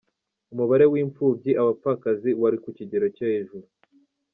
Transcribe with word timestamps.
Umubare 0.53 0.85
w’imfubyi, 0.93 1.51
abapfakazi, 1.61 2.29
wari 2.41 2.57
ku 2.63 2.69
kigero 2.77 3.05
cyo 3.15 3.25
hejuru. 3.31 3.65